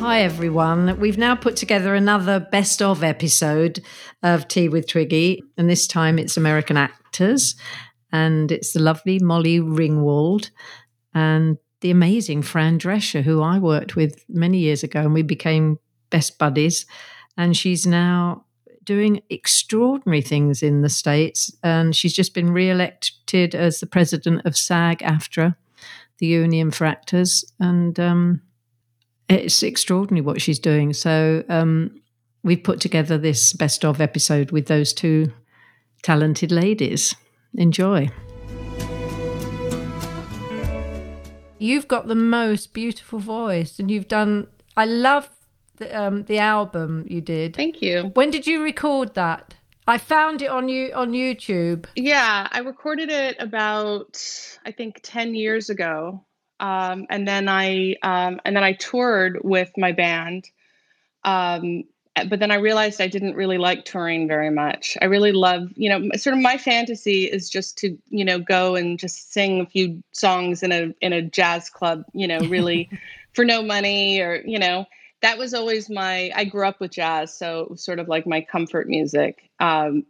Hi, 0.00 0.22
everyone. 0.22 0.98
We've 0.98 1.18
now 1.18 1.34
put 1.34 1.56
together 1.56 1.94
another 1.94 2.40
best 2.40 2.80
of 2.80 3.04
episode 3.04 3.84
of 4.22 4.48
Tea 4.48 4.66
with 4.66 4.88
Twiggy, 4.88 5.42
and 5.58 5.68
this 5.68 5.86
time 5.86 6.18
it's 6.18 6.38
American 6.38 6.78
actors, 6.78 7.54
and 8.10 8.50
it's 8.50 8.72
the 8.72 8.80
lovely 8.80 9.18
Molly 9.18 9.60
Ringwald 9.60 10.52
and 11.12 11.58
the 11.82 11.90
amazing 11.90 12.40
Fran 12.40 12.78
Drescher, 12.78 13.22
who 13.22 13.42
I 13.42 13.58
worked 13.58 13.94
with 13.94 14.24
many 14.26 14.56
years 14.60 14.82
ago, 14.82 15.00
and 15.00 15.12
we 15.12 15.20
became 15.20 15.78
best 16.08 16.38
buddies. 16.38 16.86
And 17.36 17.54
she's 17.54 17.86
now 17.86 18.46
doing 18.82 19.20
extraordinary 19.28 20.22
things 20.22 20.62
in 20.62 20.80
the 20.80 20.88
States, 20.88 21.54
and 21.62 21.94
she's 21.94 22.14
just 22.14 22.32
been 22.32 22.52
re 22.52 22.70
elected 22.70 23.54
as 23.54 23.80
the 23.80 23.86
president 23.86 24.46
of 24.46 24.56
SAG 24.56 25.00
AFTRA, 25.00 25.56
the 26.20 26.26
Union 26.26 26.70
for 26.70 26.86
Actors. 26.86 27.44
And, 27.60 28.00
um, 28.00 28.40
it's 29.30 29.62
extraordinary 29.62 30.24
what 30.24 30.40
she's 30.40 30.58
doing. 30.58 30.92
So 30.92 31.44
um, 31.48 32.00
we've 32.42 32.62
put 32.62 32.80
together 32.80 33.16
this 33.16 33.52
best 33.52 33.84
of 33.84 34.00
episode 34.00 34.50
with 34.50 34.66
those 34.66 34.92
two 34.92 35.32
talented 36.02 36.50
ladies. 36.50 37.14
Enjoy. 37.54 38.08
You've 41.58 41.88
got 41.88 42.08
the 42.08 42.14
most 42.14 42.72
beautiful 42.72 43.18
voice, 43.18 43.78
and 43.78 43.90
you've 43.90 44.08
done. 44.08 44.46
I 44.76 44.86
love 44.86 45.28
the 45.76 46.00
um, 46.00 46.24
the 46.24 46.38
album 46.38 47.06
you 47.08 47.20
did. 47.20 47.54
Thank 47.54 47.82
you. 47.82 48.10
When 48.14 48.30
did 48.30 48.46
you 48.46 48.62
record 48.62 49.14
that? 49.14 49.54
I 49.86 49.98
found 49.98 50.40
it 50.40 50.50
on 50.50 50.68
you 50.68 50.92
on 50.94 51.12
YouTube. 51.12 51.86
Yeah, 51.96 52.46
I 52.50 52.60
recorded 52.60 53.10
it 53.10 53.36
about 53.38 54.18
I 54.64 54.72
think 54.72 55.00
10 55.02 55.34
years 55.34 55.68
ago. 55.68 56.24
Um, 56.60 57.06
and 57.08 57.26
then 57.26 57.48
I 57.48 57.96
um, 58.02 58.40
and 58.44 58.54
then 58.54 58.62
I 58.62 58.74
toured 58.74 59.38
with 59.42 59.70
my 59.76 59.92
band. 59.92 60.50
Um, 61.24 61.84
but 62.28 62.38
then 62.38 62.50
I 62.50 62.56
realized 62.56 63.00
I 63.00 63.06
didn't 63.06 63.34
really 63.34 63.56
like 63.56 63.84
touring 63.84 64.28
very 64.28 64.50
much. 64.50 64.98
I 65.00 65.06
really 65.06 65.32
love, 65.32 65.70
you 65.74 65.88
know, 65.88 66.10
sort 66.16 66.36
of 66.36 66.42
my 66.42 66.58
fantasy 66.58 67.24
is 67.24 67.48
just 67.48 67.78
to, 67.78 67.96
you 68.08 68.24
know, 68.24 68.38
go 68.38 68.74
and 68.74 68.98
just 68.98 69.32
sing 69.32 69.60
a 69.60 69.66
few 69.66 70.02
songs 70.12 70.62
in 70.62 70.70
a 70.70 70.94
in 71.00 71.14
a 71.14 71.22
jazz 71.22 71.70
club, 71.70 72.04
you 72.12 72.28
know, 72.28 72.40
really 72.40 72.90
for 73.32 73.44
no 73.44 73.62
money 73.62 74.20
or, 74.20 74.42
you 74.44 74.58
know, 74.58 74.84
that 75.22 75.38
was 75.38 75.54
always 75.54 75.88
my 75.88 76.30
I 76.34 76.44
grew 76.44 76.66
up 76.66 76.78
with 76.78 76.90
jazz, 76.90 77.34
so 77.34 77.60
it 77.60 77.70
was 77.70 77.82
sort 77.82 77.98
of 77.98 78.08
like 78.08 78.26
my 78.26 78.42
comfort 78.42 78.86
music. 78.86 79.48
Um, 79.60 80.04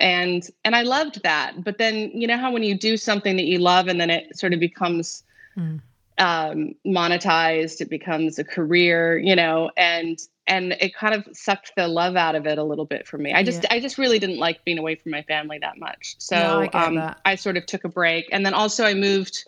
and 0.00 0.46
and 0.66 0.76
I 0.76 0.82
loved 0.82 1.22
that. 1.22 1.64
But 1.64 1.78
then, 1.78 2.10
you 2.12 2.26
know 2.26 2.36
how 2.36 2.52
when 2.52 2.62
you 2.62 2.76
do 2.76 2.98
something 2.98 3.36
that 3.36 3.46
you 3.46 3.58
love 3.58 3.88
and 3.88 3.98
then 3.98 4.10
it 4.10 4.36
sort 4.36 4.52
of 4.52 4.60
becomes 4.60 5.22
Mm. 5.56 5.80
Um, 6.18 6.74
monetized, 6.86 7.80
it 7.80 7.90
becomes 7.90 8.38
a 8.38 8.44
career, 8.44 9.18
you 9.18 9.34
know, 9.34 9.70
and 9.76 10.18
and 10.46 10.72
it 10.78 10.94
kind 10.94 11.14
of 11.14 11.26
sucked 11.32 11.72
the 11.74 11.88
love 11.88 12.16
out 12.16 12.34
of 12.34 12.46
it 12.46 12.58
a 12.58 12.62
little 12.64 12.84
bit 12.84 13.06
for 13.06 13.18
me. 13.18 13.32
I 13.32 13.42
just 13.42 13.62
Yeah. 13.62 13.74
I 13.74 13.80
just 13.80 13.98
really 13.98 14.18
didn't 14.18 14.38
like 14.38 14.64
being 14.64 14.78
away 14.78 14.94
from 14.94 15.10
my 15.10 15.22
family 15.22 15.58
that 15.58 15.78
much. 15.78 16.16
So 16.18 16.36
No, 16.36 16.68
I 16.72 16.86
um. 16.86 17.14
I 17.24 17.34
sort 17.34 17.56
of 17.56 17.66
took 17.66 17.84
a 17.84 17.88
break, 17.88 18.28
and 18.30 18.44
then 18.44 18.54
also 18.54 18.84
I 18.84 18.94
moved 18.94 19.44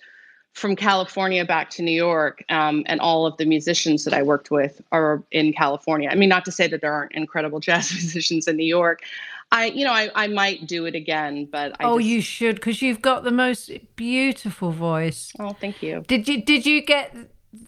from 0.55 0.75
California 0.75 1.45
back 1.45 1.69
to 1.69 1.83
New 1.83 1.93
York, 1.93 2.43
um, 2.49 2.83
and 2.87 2.99
all 2.99 3.27
of 3.27 3.37
the 3.37 3.45
musicians 3.45 4.05
that 4.05 4.15
I 4.15 4.23
worked 4.23 4.51
with 4.51 4.81
are 4.91 5.23
in 5.31 5.53
California. 5.53 6.09
I 6.11 6.15
mean, 6.15 6.31
not 6.31 6.47
to 6.47 6.53
say 6.53 6.67
that 6.67 6.81
there 6.81 6.95
aren't 6.95 7.13
incredible 7.13 7.61
jazz 7.69 7.93
musicians 7.93 8.49
in 8.49 8.57
New 8.57 8.67
York. 8.67 9.03
I, 9.53 9.67
you 9.67 9.85
know, 9.85 9.93
I, 9.93 10.11
I 10.15 10.27
might 10.27 10.67
do 10.67 10.87
it 10.87 10.95
again, 10.95 11.49
but 11.51 11.73
I 11.81 11.85
oh, 11.85 11.99
just- 11.99 12.09
you 12.11 12.21
should 12.21 12.57
because 12.57 12.83
you've 12.83 13.01
got 13.03 13.25
the 13.25 13.31
most 13.31 13.71
beautiful 13.95 14.73
voice. 14.73 15.33
Oh, 15.39 15.53
thank 15.61 15.83
you. 15.83 16.03
Did 16.07 16.29
you 16.29 16.43
did 16.43 16.67
you 16.67 16.83
get? 16.83 17.15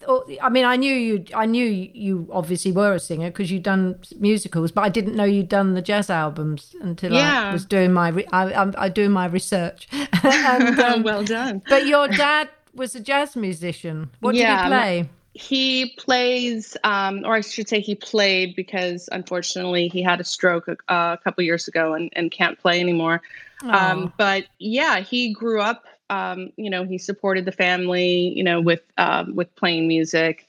oh, 0.07 0.25
I 0.41 0.49
mean, 0.49 0.65
I 0.65 0.75
knew 0.75 0.93
you. 0.93 1.25
I 1.33 1.45
knew 1.45 1.65
you 1.65 2.27
obviously 2.31 2.71
were 2.71 2.93
a 2.93 2.99
singer 2.99 3.29
because 3.29 3.51
you'd 3.51 3.63
done 3.63 3.99
musicals, 4.19 4.71
but 4.71 4.83
I 4.83 4.89
didn't 4.89 5.15
know 5.15 5.23
you'd 5.23 5.49
done 5.49 5.73
the 5.73 5.81
jazz 5.81 6.09
albums 6.09 6.75
until 6.81 7.15
I 7.17 7.51
was 7.51 7.65
doing 7.65 7.93
my. 7.93 8.09
Re- 8.09 8.27
I, 8.31 8.53
I'm, 8.53 8.73
I 8.77 8.89
doing 8.89 9.11
my 9.11 9.25
research. 9.25 9.87
and, 10.23 10.79
um, 10.81 11.03
well 11.03 11.23
done. 11.23 11.61
but 11.69 11.85
your 11.85 12.07
dad 12.07 12.49
was 12.73 12.95
a 12.95 12.99
jazz 12.99 13.35
musician. 13.35 14.11
What 14.19 14.35
Yeah, 14.35 14.55
did 14.55 14.63
he 14.63 14.69
play? 14.69 15.09
He 15.39 15.93
plays, 15.97 16.75
um, 16.83 17.23
or 17.25 17.35
I 17.35 17.41
should 17.41 17.69
say, 17.69 17.79
he 17.79 17.95
played 17.95 18.57
because 18.57 19.07
unfortunately 19.11 19.87
he 19.87 20.01
had 20.01 20.19
a 20.19 20.25
stroke 20.25 20.67
a, 20.67 20.75
a 20.89 21.19
couple 21.23 21.43
years 21.45 21.65
ago 21.65 21.93
and, 21.93 22.09
and 22.13 22.29
can't 22.29 22.59
play 22.59 22.81
anymore. 22.81 23.21
Um, 23.63 24.13
but 24.17 24.45
yeah, 24.59 24.99
he 24.99 25.33
grew 25.33 25.61
up. 25.61 25.85
Um, 26.09 26.51
you 26.57 26.69
know, 26.69 26.83
he 26.83 26.97
supported 26.97 27.45
the 27.45 27.53
family. 27.53 28.33
You 28.35 28.43
know, 28.43 28.59
with 28.59 28.81
um, 28.97 29.35
with 29.35 29.55
playing 29.55 29.87
music. 29.87 30.45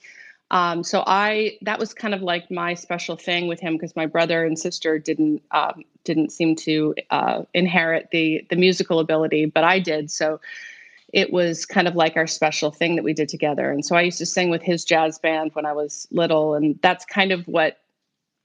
Um, 0.51 0.83
so 0.83 1.05
I 1.07 1.59
that 1.63 1.79
was 1.79 1.95
kind 1.95 2.13
of 2.13 2.23
like 2.23 2.51
my 2.51 2.75
special 2.75 3.17
thing 3.17 3.47
with 3.47 3.61
him 3.61 3.75
because 3.75 3.95
my 3.95 4.07
brother 4.07 4.45
and 4.45 4.59
sister 4.59 4.99
didn't 4.99 5.43
um, 5.53 5.85
didn't 6.03 6.31
seem 6.33 6.57
to 6.57 6.97
uh, 7.11 7.43
inherit 7.55 8.09
the 8.11 8.45
the 8.51 8.57
musical 8.57 8.99
ability, 8.99 9.47
but 9.47 9.63
I 9.63 9.79
did. 9.79 10.11
So 10.11 10.41
it 11.13 11.33
was 11.33 11.67
kind 11.67 11.89
of 11.89 11.97
like 11.97 12.17
our 12.17 12.27
special 12.27 12.71
thing 12.71 12.97
that 12.97 13.03
we 13.03 13.13
did 13.13 13.29
together. 13.29 13.71
And 13.71 13.85
so 13.85 13.97
I 13.97 14.03
used 14.03 14.19
to 14.19 14.27
sing 14.27 14.51
with 14.51 14.63
his 14.63 14.85
jazz 14.85 15.19
band 15.19 15.51
when 15.55 15.67
I 15.67 15.73
was 15.73 16.07
little, 16.11 16.55
and 16.55 16.79
that's 16.83 17.05
kind 17.05 17.33
of 17.33 17.47
what 17.47 17.79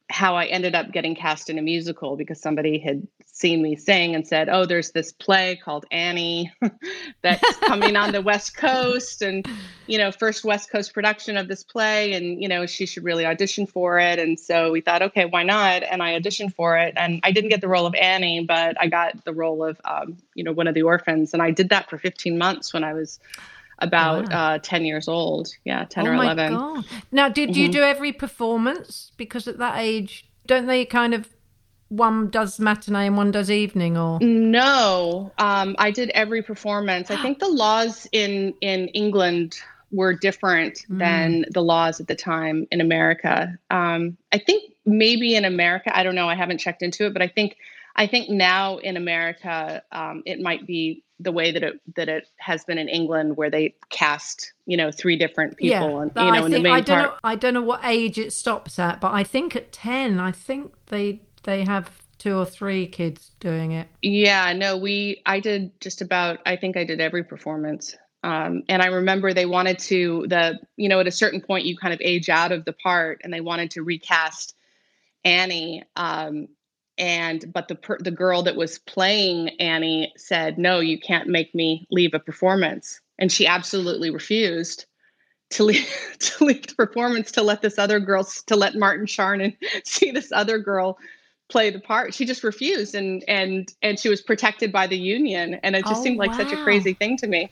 how 0.10 0.36
I 0.36 0.46
ended 0.46 0.76
up 0.76 0.92
getting 0.92 1.16
cast 1.16 1.50
in 1.50 1.58
a 1.58 1.64
musical 1.64 2.16
because 2.16 2.40
somebody 2.40 2.78
had 2.78 3.08
seen 3.36 3.62
me 3.62 3.76
sing 3.76 4.16
and 4.16 4.26
said, 4.26 4.48
"Oh, 4.48 4.66
there's 4.66 4.92
this 4.92 5.12
play 5.12 5.60
called 5.62 5.86
Annie 5.92 6.54
that's 7.22 7.58
coming 7.58 7.98
on 7.98 8.14
the 8.14 8.22
West 8.22 8.56
Coast, 8.56 9.22
and 9.22 9.46
you 9.88 9.98
know, 9.98 10.10
first 10.10 10.46
West 10.46 10.72
Coast 10.72 10.94
production 10.94 11.36
of 11.36 11.50
this 11.50 11.62
play, 11.62 12.14
and 12.14 12.42
you 12.42 12.48
know, 12.48 12.66
she 12.66 12.86
should 12.86 13.04
really 13.04 13.26
audition 13.26 13.68
for 13.68 14.00
it." 14.00 14.20
And 14.20 14.40
so 14.40 14.72
we 14.72 14.80
thought, 14.80 15.02
okay, 15.02 15.26
why 15.26 15.44
not? 15.44 15.84
And 15.84 16.02
I 16.02 16.18
auditioned 16.18 16.56
for 16.56 16.78
it, 16.78 16.94
and 16.96 17.20
I 17.24 17.32
didn't 17.32 17.50
get 17.50 17.60
the 17.60 17.68
role 17.68 17.86
of 17.86 17.94
Annie, 17.96 18.46
but 18.46 18.78
I 18.80 18.88
got 18.88 19.26
the 19.26 19.34
role 19.34 19.66
of, 19.66 19.80
um, 19.84 20.18
you 20.34 20.44
know, 20.44 20.54
one 20.54 20.68
of 20.68 20.74
the 20.74 20.84
orphans, 20.84 21.34
and 21.34 21.42
I 21.42 21.52
did 21.52 21.70
that 21.70 21.90
for 21.90 21.98
15 21.98 22.38
months 22.38 22.74
when 22.74 22.86
I 22.86 22.94
was 22.94 23.20
about 23.80 24.32
uh, 24.34 24.60
10 24.60 24.86
years 24.86 25.10
old. 25.10 25.50
Yeah, 25.66 25.84
10 25.84 26.08
oh 26.08 26.12
or 26.12 26.14
my 26.16 26.24
11. 26.24 26.56
god! 26.56 26.86
Now, 27.12 27.28
did 27.28 27.58
you 27.58 27.68
Mhm. 27.68 27.74
do 27.74 27.82
every 27.84 28.14
performance? 28.14 29.12
Because 29.18 29.46
at 29.50 29.58
that 29.58 29.78
age, 29.78 30.26
don't 30.46 30.68
they 30.68 30.86
kind 30.86 31.14
of 31.14 31.35
one 31.90 32.30
does 32.30 32.60
matinee 32.60 33.08
and 33.08 33.18
one 33.18 33.32
does 33.32 33.52
evening, 33.52 33.98
or 33.98 34.20
No, 34.22 35.32
um, 35.38 35.76
I 35.78 35.92
did 35.92 36.10
every 36.12 36.42
performance. 36.42 37.12
I 37.12 37.22
think 37.22 37.40
the 37.40 37.48
laws 37.48 38.08
in 38.12 38.54
in 38.62 38.88
England 38.90 39.56
were 39.92 40.14
different 40.14 40.86
Mm. 40.90 41.00
than 41.00 41.46
the 41.52 41.62
laws 41.62 42.02
at 42.02 42.08
the 42.08 42.16
time 42.16 42.68
in 42.72 42.82
America. 42.82 43.58
Um, 43.70 44.18
I 44.34 44.40
think 44.40 44.74
maybe 44.86 45.36
in 45.36 45.46
America, 45.46 45.96
I 45.96 46.04
don't 46.04 46.16
know. 46.16 46.28
I 46.28 46.36
haven't 46.36 46.58
checked 46.58 46.82
into 46.82 47.06
it, 47.06 47.14
but 47.14 47.22
I 47.22 47.28
think 47.28 47.58
I 47.98 48.08
think 48.08 48.30
now 48.30 48.78
in 48.78 48.98
America, 48.98 49.82
um, 49.94 50.22
it 50.26 50.42
might 50.42 50.68
be 50.68 51.02
the 51.22 51.32
way 51.32 51.52
that 51.52 51.64
it 51.64 51.80
that 51.96 52.10
it 52.10 52.28
has 52.38 52.66
been 52.66 52.78
in 52.78 52.90
England, 52.90 53.38
where 53.38 53.50
they 53.50 53.74
cast 53.90 54.52
you 54.66 54.76
know 54.76 54.92
three 54.92 55.16
different 55.16 55.56
people, 55.56 56.00
and 56.00 56.12
you 56.16 56.22
I 56.22 56.40
know 56.40 56.46
in 56.46 56.52
the 56.52 56.56
think- 56.58 56.64
main 56.64 56.74
I 56.74 56.82
don't 56.82 57.00
part. 57.00 57.12
know. 57.12 57.18
I 57.24 57.36
don't 57.36 57.54
know 57.54 57.62
what 57.62 57.82
age 57.86 58.18
it 58.18 58.34
stops 58.34 58.80
at, 58.80 59.00
but 59.00 59.14
I 59.14 59.24
think 59.24 59.56
at 59.56 59.72
ten, 59.72 60.20
I 60.20 60.32
think 60.32 60.74
they 60.88 61.22
they 61.46 61.64
have 61.64 61.90
two 62.18 62.38
or 62.38 62.46
three 62.46 62.88
kids 62.88 63.32
doing 63.40 63.72
it. 63.72 63.88
Yeah, 64.02 64.52
no, 64.54 64.78
we 64.78 65.22
I 65.26 65.40
did 65.40 65.80
just 65.80 66.02
about 66.02 66.40
I 66.46 66.56
think 66.56 66.76
I 66.76 66.84
did 66.84 67.00
every 67.00 67.24
performance. 67.24 67.96
Um, 68.24 68.64
and 68.68 68.82
I 68.82 68.88
remember 68.88 69.34
they 69.34 69.46
wanted 69.46 69.78
to 69.80 70.26
the 70.28 70.60
you 70.76 70.90
know 70.90 71.00
at 71.00 71.08
a 71.08 71.12
certain 71.12 71.42
point 71.42 71.66
you 71.66 71.78
kind 71.78 71.94
of 71.94 72.02
age 72.04 72.30
out 72.30 72.52
of 72.52 72.66
the 72.66 72.74
part, 72.74 73.22
and 73.24 73.32
they 73.32 73.42
wanted 73.42 73.72
to 73.72 73.84
recast 73.84 74.56
Annie. 75.24 75.84
Um, 75.96 76.48
and 76.98 77.52
but 77.54 77.68
the 77.68 77.76
per, 77.76 77.98
the 78.00 78.12
girl 78.12 78.42
that 78.44 78.56
was 78.56 78.80
playing 78.80 79.50
Annie 79.60 80.14
said, 80.18 80.58
"No, 80.58 80.80
you 80.80 81.00
can't 81.00 81.30
make 81.30 81.54
me 81.54 81.88
leave 81.92 82.14
a 82.14 82.20
performance," 82.20 83.00
and 83.20 83.32
she 83.32 83.46
absolutely 83.46 84.10
refused 84.10 84.86
to 85.52 85.64
leave 85.64 85.88
to 86.20 86.46
leave 86.46 86.66
the 86.66 86.76
performance 86.76 87.32
to 87.34 87.44
let 87.44 87.62
this 87.62 87.78
other 87.78 88.00
girl 88.00 88.24
to 88.24 88.56
let 88.56 88.76
Martin 88.76 89.06
Charnin 89.06 89.56
see 89.84 90.12
this 90.12 90.32
other 90.32 90.58
girl 90.58 90.98
play 91.50 91.70
the 91.70 91.80
part. 91.80 92.14
She 92.14 92.26
just 92.26 92.44
refused 92.44 92.96
and 92.96 93.24
and 93.28 93.72
and 93.82 94.00
she 94.00 94.10
was 94.10 94.22
protected 94.22 94.72
by 94.72 94.88
the 94.88 94.98
union 94.98 95.56
and 95.64 95.76
it 95.76 95.86
just 95.88 96.02
Oh, 96.02 96.04
seemed 96.04 96.18
like 96.18 96.34
such 96.34 96.52
a 96.52 96.58
crazy 96.58 96.94
thing 96.94 97.18
to 97.18 97.28
me. 97.28 97.52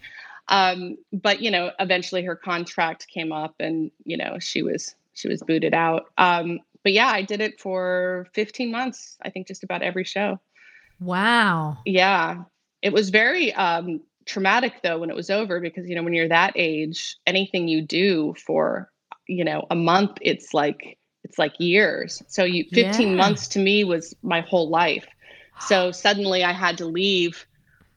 Um 0.49 0.97
but 1.11 1.41
you 1.41 1.51
know, 1.51 1.71
eventually 1.79 2.23
her 2.23 2.35
contract 2.35 3.07
came 3.07 3.31
up 3.31 3.55
and 3.59 3.91
you 4.05 4.17
know, 4.17 4.37
she 4.39 4.63
was 4.63 4.95
she 5.13 5.27
was 5.27 5.43
booted 5.43 5.73
out. 5.73 6.05
Um 6.17 6.59
but 6.83 6.93
yeah, 6.93 7.07
I 7.07 7.21
did 7.21 7.41
it 7.41 7.59
for 7.59 8.27
15 8.33 8.71
months, 8.71 9.17
I 9.21 9.29
think 9.29 9.47
just 9.47 9.63
about 9.63 9.81
every 9.83 10.03
show. 10.03 10.39
Wow. 10.99 11.77
Yeah. 11.85 12.43
It 12.81 12.93
was 12.93 13.09
very 13.09 13.53
um, 13.53 14.01
traumatic 14.25 14.73
though 14.83 14.99
when 14.99 15.09
it 15.09 15.15
was 15.15 15.29
over 15.29 15.59
because 15.59 15.87
you 15.87 15.95
know 15.95 16.03
when 16.03 16.13
you're 16.13 16.29
that 16.29 16.53
age, 16.55 17.17
anything 17.25 17.67
you 17.67 17.81
do 17.81 18.33
for 18.45 18.89
you 19.27 19.43
know 19.43 19.65
a 19.69 19.75
month, 19.75 20.17
it's 20.21 20.53
like 20.53 20.97
it's 21.23 21.39
like 21.39 21.53
years. 21.59 22.21
So 22.27 22.43
you 22.43 22.65
15 22.73 23.09
Yeah. 23.09 23.15
months 23.15 23.47
to 23.49 23.59
me 23.59 23.83
was 23.83 24.15
my 24.23 24.41
whole 24.41 24.69
life. 24.69 25.07
So 25.59 25.91
suddenly 25.91 26.43
I 26.43 26.51
had 26.53 26.77
to 26.79 26.85
leave 26.85 27.45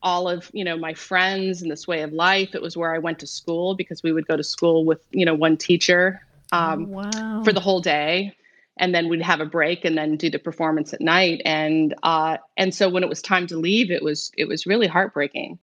all 0.03 0.29
of 0.29 0.51
you 0.53 0.65
know 0.65 0.77
my 0.77 0.95
friends 0.95 1.63
and 1.63 1.71
this 1.71 1.87
way 1.87 2.03
of 2.03 2.13
life. 2.13 2.55
It 2.55 2.63
was 2.63 2.77
where 2.77 2.95
I 2.95 2.99
went 2.99 3.19
to 3.21 3.27
school 3.27 3.75
because 3.75 4.03
we 4.03 4.13
would 4.13 4.27
go 4.27 4.37
to 4.37 4.45
school 4.45 4.85
with 4.85 5.01
you 5.11 5.25
know 5.25 5.35
one 5.35 5.57
teacher 5.57 6.21
um, 6.53 6.91
wow. 6.91 7.43
for 7.45 7.53
the 7.53 7.61
whole 7.61 7.81
day 7.81 8.37
and 8.79 8.95
then 8.95 9.09
we'd 9.09 9.23
have 9.23 9.41
a 9.41 9.47
break 9.47 9.85
and 9.85 9.97
then 9.97 10.17
do 10.17 10.31
the 10.31 10.39
performance 10.39 10.93
at 10.93 11.01
night 11.01 11.41
and 11.45 11.95
uh 12.03 12.37
and 12.57 12.75
so 12.75 12.89
when 12.89 13.03
it 13.03 13.09
was 13.09 13.23
time 13.23 13.47
to 13.47 13.57
leave 13.57 13.91
it 13.91 14.03
was 14.03 14.31
it 14.37 14.47
was 14.47 14.67
really 14.67 14.87
heartbreaking 14.87 15.59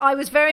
I 0.00 0.14
was 0.14 0.28
very 0.28 0.53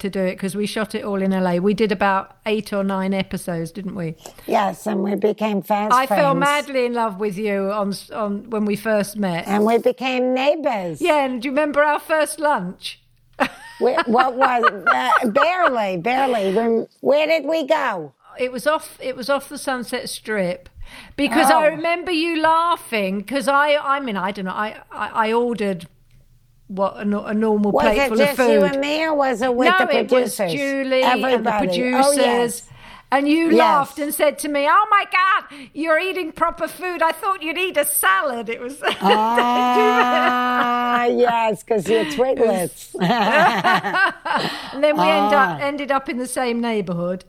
To 0.00 0.08
do 0.10 0.20
it 0.30 0.32
because 0.36 0.54
we 0.56 0.66
shot 0.66 0.94
it 0.94 1.04
all 1.04 1.20
in 1.22 1.30
LA. 1.32 1.54
We 1.56 1.74
did 1.74 1.92
about 1.92 2.36
eight 2.46 2.72
or 2.72 2.82
nine 2.84 3.12
episodes, 3.14 3.70
didn't 3.72 3.94
we? 3.94 4.14
Yes, 4.46 4.86
and 4.86 5.02
we 5.02 5.14
became 5.16 5.62
fast 5.62 5.92
I 5.92 6.06
friends. 6.06 6.20
fell 6.22 6.34
madly 6.34 6.86
in 6.86 6.94
love 6.94 7.18
with 7.20 7.36
you 7.36 7.70
on 7.72 7.92
on 8.12 8.50
when 8.50 8.64
we 8.64 8.76
first 8.76 9.16
met. 9.16 9.46
And 9.46 9.64
we 9.64 9.78
became 9.78 10.34
neighbors. 10.34 11.00
yeah, 11.00 11.24
and 11.24 11.40
do 11.42 11.48
you 11.48 11.52
remember 11.52 11.82
our 11.82 12.00
first 12.00 12.38
lunch? 12.40 13.00
We- 13.80 13.94
what 14.06 14.36
was 14.36 14.62
uh, 14.86 15.28
barely, 15.30 15.96
barely. 15.96 16.54
When, 16.54 16.86
where 17.00 17.26
did 17.26 17.44
we 17.44 17.66
go? 17.66 18.12
It 18.38 18.52
was 18.52 18.66
off. 18.66 18.98
It 19.02 19.16
was 19.16 19.28
off 19.28 19.48
the 19.48 19.58
Sunset 19.58 20.08
Strip. 20.08 20.68
Because 21.16 21.50
I 21.50 21.66
Oh. 21.66 21.70
remember 21.70 22.12
you 22.12 22.40
laughing 22.40 23.18
because 23.18 23.48
I, 23.48 23.66
I 23.76 23.98
mean, 24.00 24.16
I 24.16 24.30
don't 24.32 24.44
know. 24.44 24.52
I, 24.52 24.80
I, 24.92 25.28
I 25.28 25.32
ordered 25.32 25.86
what 26.68 26.96
a, 26.96 27.04
no- 27.04 27.24
a 27.24 27.34
normal 27.34 27.72
Was 27.72 27.82
plate 27.84 27.98
it 27.98 28.08
full 28.08 28.20
of 28.20 28.30
food. 28.36 28.50
you 28.52 28.62
and 28.64 28.80
me, 28.80 29.04
or 29.04 29.14
was 29.14 29.42
it 29.42 29.54
with 29.54 29.68
no, 29.68 29.78
the 29.78 29.86
producers? 29.86 30.40
it 30.40 30.44
was 30.44 30.52
Julie 30.54 31.02
Everybody. 31.02 31.34
and 31.34 31.46
the 31.46 31.50
producers. 31.52 32.04
Oh, 32.06 32.12
yes. 32.12 32.68
And 33.12 33.28
you 33.28 33.50
Yes. 33.50 33.58
laughed 33.58 33.98
and 34.00 34.12
said 34.12 34.38
to 34.40 34.48
me, 34.48 34.66
"Oh 34.68 34.86
my 34.90 35.04
God, 35.12 35.68
you're 35.72 36.00
eating 36.00 36.32
proper 36.32 36.66
food. 36.66 37.00
I 37.00 37.12
thought 37.12 37.42
you'd 37.42 37.58
eat 37.58 37.76
a 37.76 37.84
salad." 37.84 38.48
It 38.48 38.60
was. 38.60 38.82
Ah, 39.76 41.04
yes, 41.06 41.62
because 41.62 41.88
you're 41.88 42.04
twiglets. 42.06 42.94
and 44.72 44.82
then 44.82 44.96
we 44.96 45.02
end 45.02 45.32
Ah. 45.34 45.54
up 45.56 45.60
ended 45.60 45.90
up 45.92 46.08
in 46.08 46.18
the 46.18 46.26
same 46.26 46.60
neighborhood. 46.60 47.24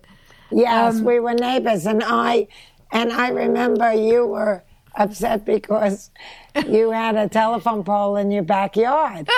Yes, 0.52 0.96
Um, 0.96 1.04
we 1.04 1.20
were 1.20 1.34
neighbors, 1.34 1.86
and 1.86 2.04
I 2.04 2.48
and 2.92 3.12
I 3.12 3.30
remember 3.30 3.92
you 3.94 4.26
were 4.28 4.64
upset 4.98 5.46
because 5.46 6.12
you 6.68 6.92
had 6.92 7.16
a 7.16 7.28
telephone 7.28 7.84
pole 7.84 8.16
in 8.16 8.32
your 8.32 8.44
backyard, 8.44 9.30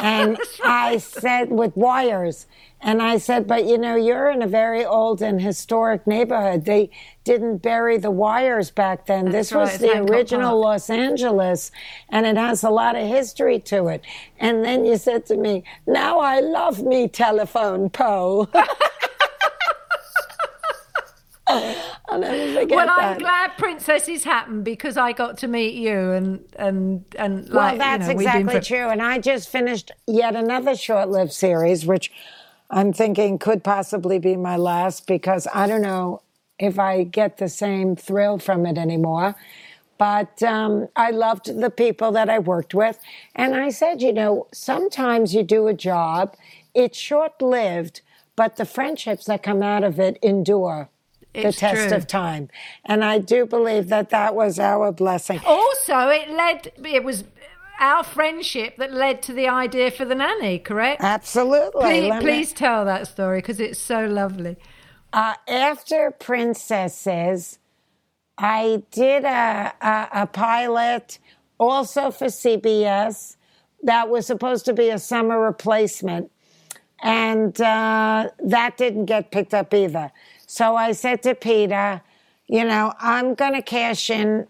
and 0.00 0.38
I 0.64 0.98
said 0.98 1.50
with 1.50 1.76
wires, 1.76 2.46
and 2.80 3.00
I 3.00 3.18
said, 3.18 3.46
but 3.46 3.64
you 3.64 3.78
know, 3.78 3.96
you're 3.96 4.30
in 4.30 4.42
a 4.42 4.46
very 4.46 4.84
old 4.84 5.22
and 5.22 5.40
historic 5.40 6.06
neighborhood. 6.06 6.64
They 6.64 6.90
didn't 7.24 7.58
bury 7.58 7.96
the 7.96 8.10
wires 8.10 8.70
back 8.70 9.06
then. 9.06 9.26
That's 9.26 9.50
this 9.50 9.52
right, 9.52 9.62
was 9.62 9.78
the 9.78 10.02
original 10.02 10.60
Los 10.60 10.90
Angeles, 10.90 11.70
and 12.10 12.26
it 12.26 12.36
has 12.36 12.62
a 12.62 12.70
lot 12.70 12.96
of 12.96 13.06
history 13.06 13.58
to 13.60 13.88
it. 13.88 14.04
And 14.38 14.64
then 14.64 14.84
you 14.84 14.98
said 14.98 15.24
to 15.26 15.36
me, 15.36 15.64
"Now 15.86 16.18
I 16.18 16.40
love 16.40 16.82
me 16.82 17.08
telephone 17.08 17.88
pole." 17.88 18.48
I'll 22.14 22.20
never 22.20 22.60
forget 22.60 22.76
well, 22.76 22.86
that. 22.86 22.98
I'm 23.00 23.18
glad 23.18 23.50
princesses 23.58 24.24
happen 24.24 24.62
because 24.62 24.96
I 24.96 25.12
got 25.12 25.38
to 25.38 25.48
meet 25.48 25.74
you 25.74 26.12
and 26.12 26.44
and 26.56 27.04
and 27.18 27.48
Well, 27.48 27.56
like 27.56 27.78
that's 27.78 28.08
you 28.08 28.14
know, 28.14 28.20
exactly 28.20 28.60
true. 28.60 28.88
And 28.88 29.02
I 29.02 29.18
just 29.18 29.48
finished 29.48 29.90
yet 30.06 30.36
another 30.36 30.76
short 30.76 31.08
lived 31.08 31.32
series, 31.32 31.84
which 31.84 32.12
I'm 32.70 32.92
thinking 32.92 33.38
could 33.38 33.64
possibly 33.64 34.18
be 34.18 34.36
my 34.36 34.56
last 34.56 35.06
because 35.06 35.46
I 35.52 35.66
don't 35.66 35.82
know 35.82 36.22
if 36.58 36.78
I 36.78 37.04
get 37.04 37.38
the 37.38 37.48
same 37.48 37.96
thrill 37.96 38.38
from 38.38 38.64
it 38.66 38.78
anymore. 38.78 39.34
But 39.96 40.42
um, 40.42 40.88
I 40.96 41.10
loved 41.10 41.60
the 41.60 41.70
people 41.70 42.10
that 42.12 42.28
I 42.28 42.40
worked 42.40 42.74
with. 42.74 42.98
And 43.34 43.54
I 43.54 43.70
said, 43.70 44.02
you 44.02 44.12
know, 44.12 44.48
sometimes 44.52 45.34
you 45.34 45.44
do 45.44 45.68
a 45.68 45.74
job, 45.74 46.36
it's 46.74 46.98
short 46.98 47.40
lived, 47.40 48.00
but 48.34 48.56
the 48.56 48.64
friendships 48.64 49.26
that 49.26 49.44
come 49.44 49.62
out 49.62 49.84
of 49.84 50.00
it 50.00 50.18
endure. 50.20 50.90
The 51.34 51.48
It's 51.48 51.58
test 51.58 51.88
true. 51.88 51.96
of 51.96 52.06
time. 52.06 52.48
And 52.84 53.04
I 53.04 53.18
do 53.18 53.44
believe 53.44 53.88
that 53.88 54.10
that 54.10 54.34
was 54.34 54.58
our 54.58 54.92
blessing. 54.92 55.40
Also, 55.44 56.08
it 56.08 56.30
led. 56.30 56.72
It 56.84 57.02
was 57.04 57.24
our 57.80 58.04
friendship 58.04 58.76
that 58.76 58.92
led 58.92 59.20
to 59.22 59.32
the 59.32 59.48
idea 59.48 59.90
for 59.90 60.04
the 60.04 60.14
nanny. 60.14 60.58
Correct? 60.60 61.02
Absolutely. 61.02 61.82
Please, 61.82 62.08
Let 62.10 62.22
me- 62.24 62.44
tell 62.46 62.84
that 62.84 63.08
story 63.08 63.38
because 63.38 63.58
it's 63.60 63.80
so 63.80 64.06
lovely. 64.06 64.56
Uh, 65.12 65.34
after 65.48 66.12
Princesses, 66.12 67.58
I 68.38 68.82
did 68.90 69.24
a, 69.24 69.72
a, 69.80 70.08
a 70.22 70.26
pilot 70.26 71.18
also 71.58 72.10
for 72.10 72.26
CBS 72.26 73.36
that 73.82 74.08
was 74.08 74.26
supposed 74.26 74.64
to 74.66 74.72
be 74.72 74.88
a 74.90 74.98
summer 74.98 75.40
replacement. 75.40 76.30
And 77.02 77.60
uh, 77.60 78.30
that 78.44 78.76
didn't 78.76 79.04
get 79.06 79.30
picked 79.30 79.52
up 79.52 79.74
either. 79.74 80.10
So 80.54 80.76
I 80.76 80.92
said 80.92 81.20
to 81.24 81.34
Peter, 81.34 82.00
you 82.46 82.62
know, 82.62 82.92
I'm 83.00 83.34
going 83.34 83.54
to 83.54 83.60
cash 83.60 84.08
in 84.08 84.46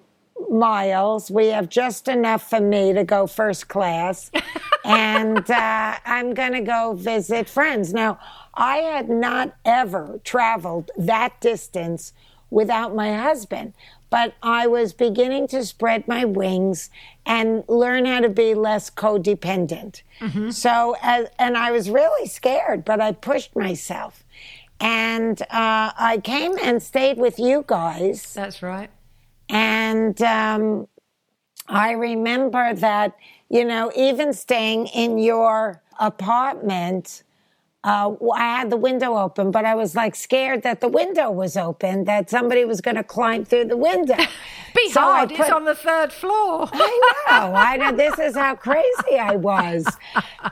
miles. 0.51 1.31
We 1.31 1.47
have 1.47 1.71
just 1.71 2.09
enough 2.09 2.51
for 2.51 2.61
me 2.61 2.93
to 2.93 3.05
go 3.05 3.27
first 3.27 3.69
class. 3.69 4.31
and 4.85 5.51
uh, 5.51 5.97
I'm 6.05 6.35
going 6.35 6.53
to 6.53 6.61
go 6.61 6.93
visit 6.93 7.49
friends. 7.49 7.95
Now, 7.95 8.19
I 8.53 8.77
had 8.77 9.09
not 9.09 9.57
ever 9.65 10.21
traveled 10.25 10.91
that 10.99 11.41
distance 11.41 12.13
without 12.51 12.95
my 12.95 13.17
husband. 13.17 13.73
but 14.11 14.35
I 14.43 14.67
was 14.67 14.93
beginning 14.93 15.49
to 15.49 15.65
spread 15.65 16.07
my 16.07 16.25
wings 16.27 16.91
and 17.25 17.65
learn 17.67 18.05
how 18.05 18.21
to 18.21 18.29
be 18.29 18.55
less 18.55 18.91
codependent. 18.91 20.03
Mm-hmm. 20.21 20.51
So, 20.51 20.97
as, 21.03 21.29
and 21.39 21.57
I 21.57 21.73
was 21.73 21.89
really 21.91 22.29
scared, 22.29 22.85
but 22.85 23.01
I 23.01 23.11
pushed 23.11 23.57
myself. 23.57 24.24
And 24.81 25.41
uh, 25.43 25.93
I 25.97 26.21
came 26.23 26.57
and 26.63 26.83
stayed 26.83 27.17
with 27.17 27.39
you 27.39 27.65
guys. 27.67 28.35
That's 28.35 28.63
right. 28.63 28.91
And 29.49 30.21
um, 30.23 30.89
I 31.69 31.93
remember 31.93 32.75
that, 32.75 33.17
you 33.49 33.65
know, 33.65 33.93
even 33.97 34.33
staying 34.33 34.89
in 34.89 35.19
your 35.19 35.83
apartment, 35.99 37.23
uh, 37.85 38.15
I 38.35 38.59
had 38.59 38.71
the 38.71 38.77
window 38.77 39.17
open, 39.17 39.51
but 39.51 39.65
I 39.65 39.75
was 39.75 39.95
like 39.95 40.15
scared 40.17 40.63
that 40.63 40.81
the 40.81 40.89
window 40.89 41.31
was 41.31 41.57
open, 41.57 42.05
that 42.05 42.31
somebody 42.31 42.65
was 42.65 42.81
going 42.81 42.97
to 42.97 43.05
climb 43.05 43.45
through 43.45 43.67
the 43.67 43.77
window. 43.77 44.17
Be 44.75 44.91
So 44.91 45.01
I 45.01 45.05
hard. 45.19 45.31
It's 45.31 45.41
put- 45.41 45.53
on 45.53 45.65
the 45.65 45.75
third 45.75 46.13
floor. 46.13 46.69
I 46.73 47.25
know. 47.29 47.55
I 47.55 47.77
know. 47.77 47.93
This 47.97 48.19
is 48.19 48.35
how 48.35 48.57
crazy 48.57 49.19
I 49.21 49.37
was. 49.37 49.87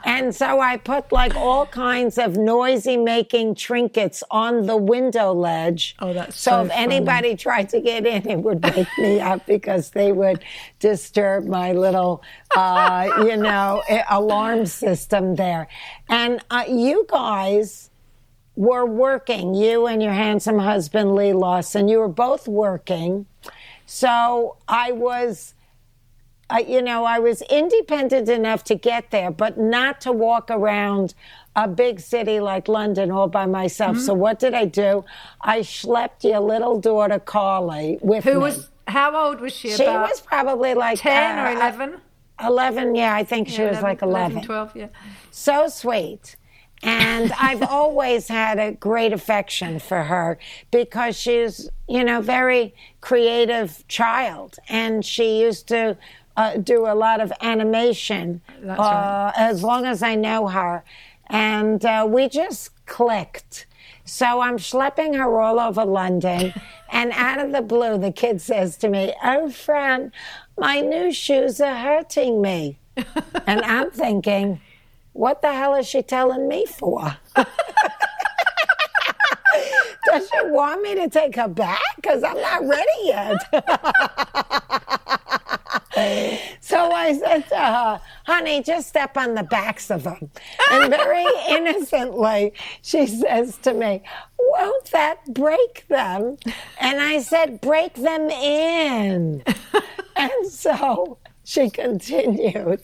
And 0.04 0.32
so 0.34 0.60
I 0.60 0.76
put 0.76 1.10
like 1.10 1.34
all 1.34 1.66
kinds 1.66 2.18
of 2.18 2.36
noisy 2.36 2.96
making 2.96 3.56
trinkets 3.56 4.22
on 4.30 4.66
the 4.66 4.76
window 4.76 5.32
ledge. 5.32 5.96
Oh, 5.98 6.12
that's 6.12 6.38
so, 6.38 6.50
so 6.50 6.60
if 6.66 6.68
funny. 6.70 6.82
anybody 6.96 7.34
tried 7.34 7.68
to 7.70 7.80
get 7.80 8.06
in, 8.06 8.28
it 8.30 8.38
would 8.38 8.62
wake 8.62 8.86
me 8.98 9.18
up 9.20 9.44
because 9.46 9.90
they 9.90 10.12
would 10.12 10.44
disturb 10.78 11.46
my 11.46 11.72
little, 11.72 12.22
uh, 12.54 13.24
you 13.24 13.36
know, 13.36 13.82
alarm 14.10 14.66
system 14.66 15.36
there. 15.36 15.68
And 16.08 16.44
uh, 16.50 16.64
you 16.68 17.06
guys 17.08 17.90
were 18.54 18.84
working, 18.84 19.54
you 19.54 19.86
and 19.86 20.02
your 20.02 20.12
handsome 20.12 20.58
husband, 20.58 21.14
Lee 21.14 21.32
Lawson, 21.32 21.88
you 21.88 21.98
were 21.98 22.08
both 22.08 22.46
working. 22.46 23.26
So 23.86 24.56
I 24.68 24.92
was, 24.92 25.54
uh, 26.50 26.62
you 26.66 26.82
know, 26.82 27.04
I 27.04 27.18
was 27.18 27.42
independent 27.42 28.28
enough 28.28 28.62
to 28.64 28.74
get 28.74 29.10
there, 29.10 29.30
but 29.30 29.58
not 29.58 30.00
to 30.02 30.12
walk 30.12 30.50
around 30.50 31.14
a 31.56 31.68
big 31.68 32.00
city 32.00 32.40
like 32.40 32.68
London 32.68 33.10
all 33.10 33.28
by 33.28 33.46
myself. 33.46 33.96
Mm-hmm. 33.96 34.06
So 34.06 34.14
what 34.14 34.38
did 34.38 34.54
I 34.54 34.64
do? 34.64 35.04
I 35.40 35.60
schlepped 35.60 36.24
your 36.24 36.40
little 36.40 36.80
daughter 36.80 37.18
Carly 37.18 37.98
with 38.00 38.24
Who 38.24 38.34
me. 38.34 38.38
was? 38.38 38.68
How 38.88 39.14
old 39.14 39.40
was 39.40 39.54
she? 39.54 39.70
She 39.70 39.84
about 39.84 40.10
was 40.10 40.20
probably 40.20 40.74
like 40.74 40.98
ten 40.98 41.38
or 41.38 41.46
uh, 41.48 41.54
eleven. 41.54 42.00
11, 42.40 42.94
yeah, 42.94 43.14
I 43.14 43.24
think 43.24 43.48
she 43.48 43.62
was 43.62 43.82
like 43.82 44.02
11. 44.02 44.42
12, 44.42 44.76
yeah. 44.76 44.88
So 45.30 45.68
sweet. 45.68 46.36
And 46.82 47.32
I've 47.40 47.62
always 47.62 48.28
had 48.28 48.58
a 48.58 48.72
great 48.72 49.12
affection 49.12 49.78
for 49.78 50.02
her 50.04 50.38
because 50.70 51.16
she's, 51.16 51.68
you 51.88 52.04
know, 52.04 52.20
very 52.20 52.74
creative 53.00 53.86
child. 53.88 54.56
And 54.68 55.04
she 55.04 55.40
used 55.40 55.68
to 55.68 55.96
uh, 56.36 56.56
do 56.56 56.86
a 56.86 56.94
lot 56.94 57.20
of 57.20 57.32
animation 57.40 58.40
uh, 58.62 58.74
right. 58.76 59.32
as 59.36 59.62
long 59.62 59.84
as 59.84 60.02
I 60.02 60.14
know 60.14 60.48
her. 60.48 60.82
And 61.26 61.84
uh, 61.84 62.06
we 62.08 62.28
just 62.28 62.70
clicked. 62.86 63.66
So 64.04 64.40
I'm 64.40 64.56
schlepping 64.56 65.16
her 65.16 65.40
all 65.40 65.60
over 65.60 65.84
London. 65.84 66.52
and 66.92 67.10
out 67.12 67.40
of 67.44 67.50
the 67.52 67.62
blue, 67.62 67.98
the 67.98 68.12
kid 68.12 68.40
says 68.40 68.76
to 68.76 68.88
me, 68.88 69.14
Oh, 69.24 69.50
Fran, 69.50 70.12
my 70.58 70.80
new 70.80 71.10
shoes 71.12 71.60
are 71.60 71.74
hurting 71.74 72.40
me. 72.40 72.78
and 73.46 73.62
I'm 73.62 73.90
thinking, 73.90 74.60
what 75.14 75.42
the 75.42 75.52
hell 75.52 75.74
is 75.74 75.86
she 75.86 76.02
telling 76.02 76.46
me 76.46 76.66
for? 76.66 77.16
Does 80.04 80.28
she 80.28 80.46
want 80.50 80.82
me 80.82 80.94
to 80.96 81.08
take 81.08 81.36
her 81.36 81.48
back? 81.48 81.80
Because 81.96 82.22
I'm 82.22 82.36
not 82.40 82.66
ready 82.66 82.90
yet. 83.04 83.36
so 86.60 86.92
I 86.92 87.12
said 87.14 87.48
to 87.48 87.56
her, 87.56 88.00
honey, 88.24 88.62
just 88.62 88.88
step 88.88 89.16
on 89.16 89.34
the 89.34 89.42
backs 89.42 89.90
of 89.90 90.04
them. 90.04 90.30
And 90.70 90.90
very 90.90 91.26
innocently, 91.48 92.52
she 92.82 93.06
says 93.06 93.56
to 93.58 93.74
me, 93.74 94.02
won't 94.38 94.90
that 94.92 95.32
break 95.32 95.86
them? 95.88 96.36
And 96.80 97.00
I 97.00 97.20
said, 97.20 97.60
break 97.60 97.94
them 97.94 98.30
in. 98.30 99.42
and 100.16 100.46
so 100.46 101.18
she 101.44 101.70
continued 101.70 102.82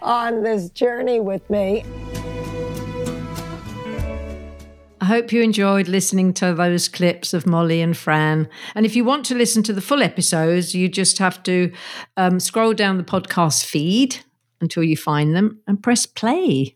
on 0.00 0.42
this 0.42 0.70
journey 0.70 1.20
with 1.20 1.48
me. 1.50 1.84
Hope 5.12 5.30
you 5.30 5.42
enjoyed 5.42 5.88
listening 5.88 6.32
to 6.32 6.54
those 6.54 6.88
clips 6.88 7.34
of 7.34 7.46
Molly 7.46 7.82
and 7.82 7.94
Fran. 7.94 8.48
And 8.74 8.86
if 8.86 8.96
you 8.96 9.04
want 9.04 9.26
to 9.26 9.34
listen 9.34 9.62
to 9.64 9.74
the 9.74 9.82
full 9.82 10.02
episodes, 10.02 10.74
you 10.74 10.88
just 10.88 11.18
have 11.18 11.42
to 11.42 11.70
um, 12.16 12.40
scroll 12.40 12.72
down 12.72 12.96
the 12.96 13.04
podcast 13.04 13.66
feed 13.66 14.24
until 14.62 14.82
you 14.82 14.96
find 14.96 15.36
them 15.36 15.60
and 15.66 15.82
press 15.82 16.06
play. 16.06 16.74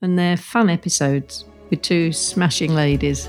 And 0.00 0.16
they're 0.16 0.36
fun 0.36 0.70
episodes 0.70 1.44
with 1.70 1.82
two 1.82 2.12
smashing 2.12 2.72
ladies. 2.72 3.28